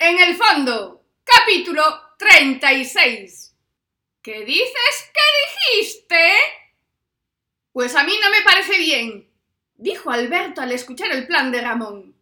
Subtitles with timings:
[0.00, 1.82] En el fondo, capítulo
[2.18, 3.52] 36.
[4.22, 6.34] ¿Qué dices ¿Qué dijiste?
[7.72, 9.28] Pues a mí no me parece bien,
[9.74, 12.16] dijo Alberto al escuchar el plan de Ramón.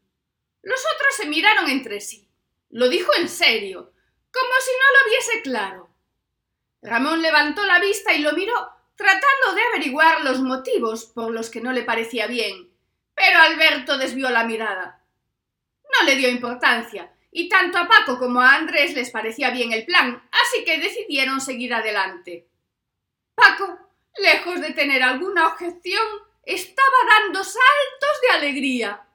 [0.62, 2.26] Los otros se miraron entre sí.
[2.70, 3.92] Lo dijo en serio,
[4.32, 5.90] como si no lo viese claro.
[6.80, 11.60] Ramón levantó la vista y lo miró, tratando de averiguar los motivos por los que
[11.60, 12.70] no le parecía bien.
[13.14, 15.04] Pero Alberto desvió la mirada.
[15.82, 19.84] No le dio importancia, y tanto a Paco como a Andrés les parecía bien el
[19.84, 22.48] plan, así que decidieron seguir adelante.
[23.34, 23.78] Paco,
[24.16, 26.06] lejos de tener alguna objeción,
[26.42, 29.06] estaba dando saltos de alegría.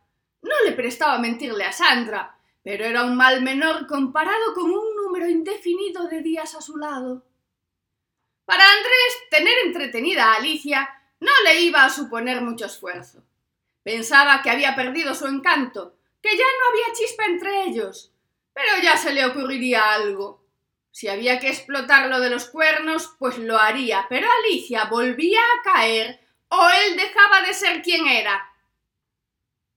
[0.44, 5.28] No le prestaba mentirle a Sandra, pero era un mal menor comparado con un número
[5.28, 7.26] indefinido de días a su lado.
[8.46, 10.88] Para Andrés, tener entretenida a Alicia
[11.20, 13.24] no le iba a suponer mucho esfuerzo.
[13.82, 18.12] Pensaba que había perdido su encanto, que ya no había chispa entre ellos,
[18.62, 20.46] pero ya se le ocurriría algo.
[20.92, 25.64] Si había que explotar lo de los cuernos, pues lo haría, pero Alicia volvía a
[25.64, 28.54] caer o él dejaba de ser quien era.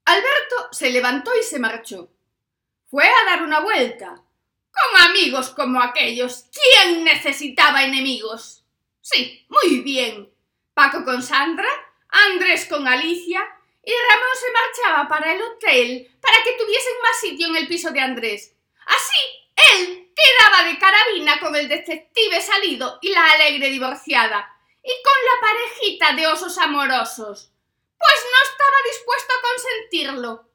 [0.05, 2.11] Alberto se levantó y se marchó.
[2.91, 4.09] Fue a dar una vuelta.
[4.09, 8.65] Con amigos como aquellos, ¿quién necesitaba enemigos?
[9.01, 10.33] Sí, muy bien.
[10.75, 11.69] Paco con Sandra,
[12.09, 13.41] Andrés con Alicia
[13.85, 17.93] y Ramón se marchaba para el hotel para que tuviesen más sitio en el piso
[17.93, 18.54] de Andrés.
[18.87, 25.15] Así, él quedaba de carabina con el detective salido y la alegre divorciada, y con
[25.25, 27.51] la parejita de osos amorosos,
[27.99, 30.49] pues no estaba dispuesto a consentirlo.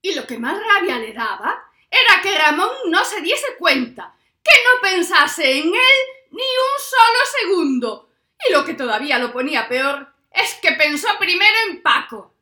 [0.00, 4.52] Y lo que más rabia le daba era que Ramón no se diese cuenta, que
[4.64, 5.98] no pensase en él
[6.30, 8.10] ni un solo segundo.
[8.48, 12.34] Y lo que todavía lo ponía peor es que pensó primero en Paco.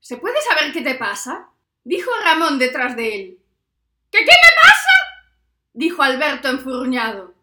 [0.00, 1.48] ¿Se puede saber qué te pasa?
[1.84, 3.38] dijo Ramón detrás de él.
[4.10, 4.92] ¿Qué qué me pasa?
[5.72, 7.34] Dijo Alberto enfurruñado.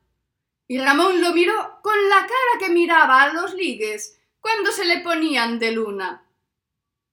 [0.67, 4.99] Y Ramón lo miró con la cara que miraba a los ligues cuando se le
[4.99, 6.25] ponían de luna.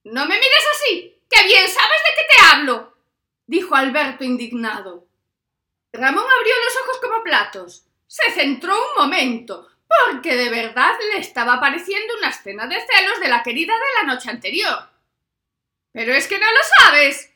[0.05, 2.97] No me mires así, que bien sabes de qué te hablo,
[3.47, 5.07] dijo Alberto indignado.
[5.93, 7.87] Ramón abrió los ojos como platos.
[8.07, 13.29] Se centró un momento, porque de verdad le estaba pareciendo una escena de celos de
[13.29, 14.91] la querida de la noche anterior.
[15.93, 17.33] Pero es que no lo sabes.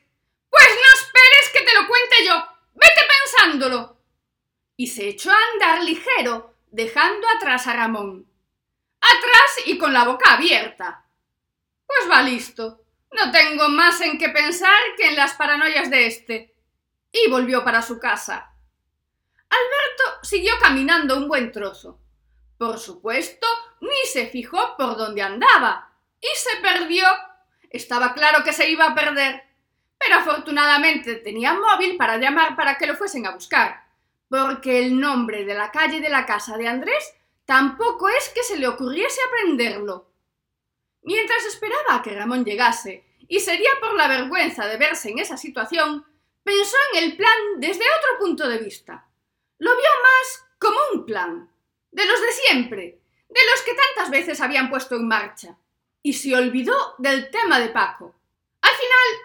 [0.49, 2.35] Pues no esperes que te lo cuente yo.
[2.73, 3.10] Vete
[4.77, 8.27] Y se echó a andar ligero, dejando atrás a Ramón.
[8.99, 11.05] Atrás y con la boca abierta.
[11.85, 12.83] Pues va listo.
[13.11, 16.55] No tengo más en qué pensar que en las paranoias de este.
[17.11, 18.53] Y volvió para su casa.
[19.49, 21.99] Alberto siguió caminando un buen trozo.
[22.57, 23.47] Por supuesto,
[23.81, 25.93] ni se fijó por dónde andaba.
[26.21, 27.05] Y se perdió.
[27.69, 29.43] Estaba claro que se iba a perder.
[30.03, 33.83] Pero afortunadamente tenía móvil para llamar para que lo fuesen a buscar.
[34.27, 37.13] Porque el nombre de la calle de la casa de Andrés
[37.45, 40.07] tampoco es que se le ocurriese aprenderlo.
[41.03, 45.37] Mientras esperaba a que Ramón llegase, y sería por la vergüenza de verse en esa
[45.37, 46.05] situación,
[46.43, 49.07] pensó en el plan desde otro punto de vista.
[49.57, 51.49] Lo vio más como un plan,
[51.91, 55.57] de los de siempre, de los que tantas veces habían puesto en marcha,
[56.01, 58.15] y se olvidó del tema de Paco.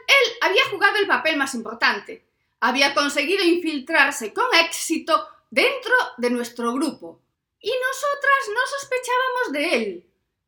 [0.07, 2.27] Él había jugado el papel más importante,
[2.61, 7.21] había conseguido infiltrarse con éxito dentro de nuestro grupo,
[7.61, 10.07] y nosotras no sospechábamos de él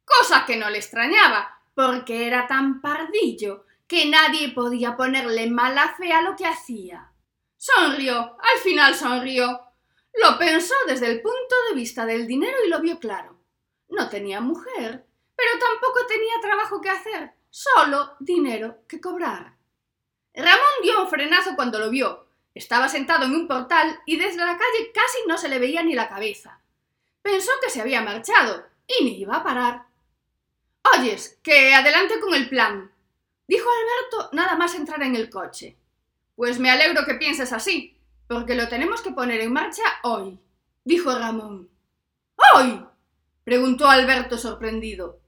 [0.09, 6.13] cosa que no le extrañaba, porque era tan pardillo que nadie podía ponerle mala fe
[6.13, 7.13] a lo que hacía.
[7.57, 9.61] Sonrió, al final sonrió.
[10.15, 13.39] Lo pensó desde el punto de vista del dinero y lo vio claro.
[13.89, 15.07] No tenía mujer,
[15.37, 19.57] pero tampoco tenía trabajo que hacer, solo dinero que cobrar.
[20.35, 22.27] Ramón dio un frenazo cuando lo vio.
[22.55, 25.95] Estaba sentado en un portal y desde la calle casi no se le veía ni
[25.95, 26.61] la cabeza.
[27.23, 29.87] Pensó que se había marchado y ni iba a parar.
[30.95, 32.91] Oyes, que adelante con el plan,
[33.47, 35.77] dijo Alberto nada más entrar en el coche.
[36.37, 40.39] Pues me alegro que pienses así, porque lo tenemos que poner en marcha hoy,
[40.85, 41.69] dijo Ramón.
[42.55, 42.85] ¿Hoy?
[43.45, 45.21] preguntó Alberto sorprendido.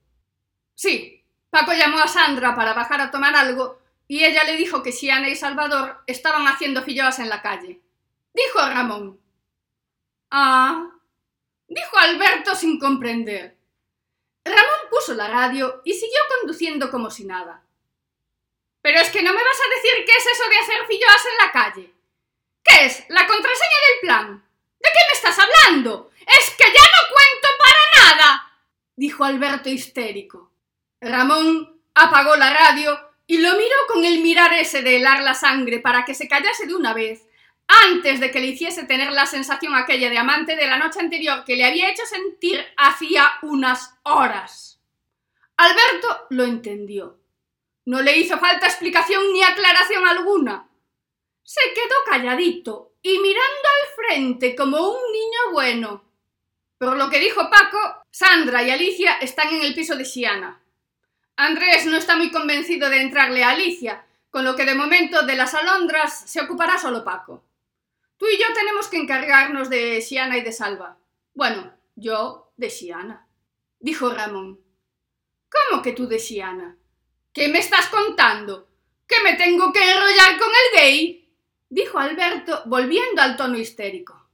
[0.75, 1.20] Sí,
[1.51, 5.11] Paco llamó a Sandra para bajar a tomar algo y ella le dijo que si
[5.11, 7.81] Ana y Salvador estaban haciendo filloas en la calle.
[8.33, 9.21] Dijo Ramón.
[10.31, 10.91] Ah,
[11.67, 13.57] dijo Alberto sin comprender.
[14.45, 17.63] Ramón puso la radio y siguió conduciendo como si nada.
[18.83, 21.47] Pero es que no me vas a decir qué es eso de hacer filloas en
[21.47, 21.95] la calle.
[22.63, 23.05] ¿Qué es?
[23.09, 24.45] ¿La contraseña del plan?
[24.79, 26.11] ¿De qué me estás hablando?
[26.21, 28.53] Es que ya no cuento para nada.
[28.97, 30.50] dijo Alberto histérico.
[31.01, 35.81] Ramón apagó la radio y lo miró con el mirar ese de helar la sangre
[35.81, 37.27] para que se callase de una vez,
[37.67, 41.45] antes de que le hiciese tener la sensación aquella de amante de la noche anterior
[41.45, 44.81] que le había hecho sentir hacía unas horas.
[45.57, 47.19] Alberto lo entendió.
[47.87, 50.69] No le hizo falta explicación ni aclaración alguna.
[51.43, 56.05] Se quedó calladito y mirando al frente como un niño bueno.
[56.79, 57.79] Por lo que dijo Paco,
[58.11, 60.61] Sandra y Alicia están en el piso de Siana.
[61.37, 65.37] Andrés no está muy convencido de entrarle a Alicia, con lo que de momento de
[65.37, 67.45] las alondras se ocupará solo Paco.
[68.17, 70.99] Tú y yo tenemos que encargarnos de Siana y de Salva.
[71.35, 73.27] Bueno, yo de Siana,
[73.79, 74.61] dijo Ramón.
[75.49, 76.77] ¿Cómo que tú de Siana?
[77.33, 78.69] ¿Qué me estás contando?
[79.07, 81.21] ¿Que me tengo que enrollar con el gay?
[81.71, 84.29] dijo Alberto, volviendo al tono histérico.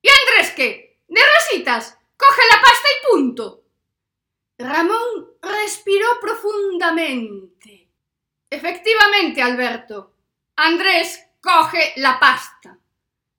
[0.00, 1.00] ¿Y Andrés qué?
[1.08, 1.98] ¿De rositas?
[2.16, 3.64] Coge la pasta y punto.
[4.58, 5.33] Ramón
[5.64, 7.88] respiró profundamente.
[8.50, 10.14] Efectivamente, Alberto.
[10.56, 12.78] Andrés coge la pasta.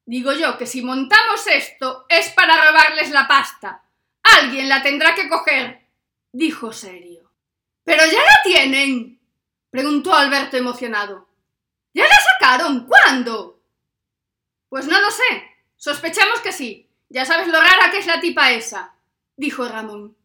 [0.06, 3.84] Digo yo que si montamos esto es para robarles la pasta.
[4.24, 5.88] Alguien la tendrá que coger,
[6.32, 7.32] dijo serio.
[7.84, 9.20] Pero ya la tienen,
[9.70, 11.28] preguntó Alberto emocionado.
[11.94, 12.88] ¿Ya la sacaron?
[12.88, 13.62] ¿Cuándo?
[14.68, 15.44] Pues no lo sé.
[15.76, 16.90] Sospechamos que sí.
[17.10, 18.96] Ya sabes lo rara que es la tipa esa,
[19.38, 20.18] dijo Ramón.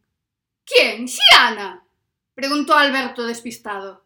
[0.65, 1.07] ¿Quién?
[1.07, 1.85] ¿Siana?
[2.33, 4.03] Preguntó Alberto despistado.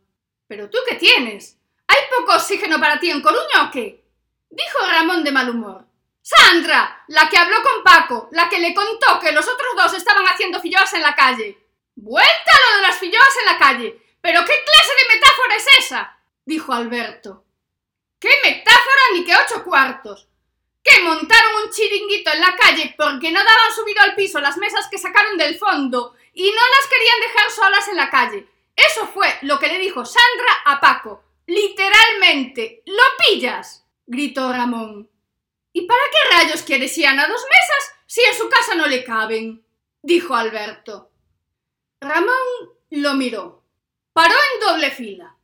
[0.47, 1.57] ¿Pero tú qué tienes?
[1.87, 4.03] ¿Hay poco oxígeno para ti en Coruña o qué?
[4.49, 5.85] dijo Ramón de mal humor.
[6.21, 10.25] Sandra, la que habló con Paco, la que le contó que los otros dos estaban
[10.25, 11.57] haciendo filloas en la calle.
[11.95, 14.01] Vuelta lo de las filloas en la calle.
[14.21, 16.17] ¿Pero qué clase de metáfora es esa?
[16.43, 17.45] dijo Alberto.
[18.19, 20.27] ¿Qué metáfora ni qué ocho cuartos?
[20.83, 24.87] Que montaron un chiringuito en la calle porque no daban subido al piso las mesas
[24.89, 28.47] que sacaron del fondo y no las querían dejar solas en la calle.
[28.75, 31.23] Eso fue lo que le dijo Sandra a Paco.
[31.47, 32.83] Literalmente.
[32.85, 33.85] ¿Lo pillas?
[34.05, 35.09] gritó Ramón.
[35.71, 39.65] ¿Y para qué rayos quiere Siana dos mesas si en su casa no le caben?
[40.01, 41.09] dijo Alberto.
[42.01, 42.35] Ramón
[42.91, 43.63] lo miró.
[44.13, 45.35] Paró en doble fila.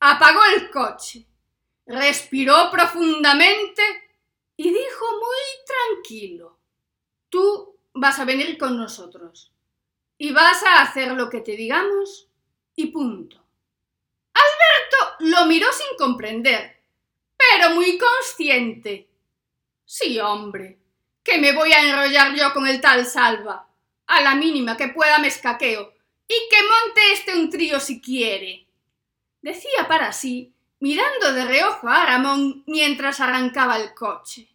[0.00, 1.26] Apagó el coche.
[1.86, 3.82] Respiró profundamente
[4.56, 6.58] y dijo muy tranquilo.
[7.28, 9.52] Tú vas a venir con nosotros.
[10.18, 12.28] Y vas a hacer lo que te digamos
[12.74, 13.36] y punto.
[14.34, 16.82] Alberto lo miró sin comprender,
[17.36, 19.08] pero muy consciente.
[19.84, 20.78] Sí, hombre,
[21.22, 23.68] que me voy a enrollar yo con el tal Salva.
[24.06, 25.92] A la mínima que pueda me escaqueo
[26.26, 28.66] y que monte este un trío si quiere.
[29.42, 34.47] Decía para sí, mirando de reojo a Ramón mientras arrancaba el coche.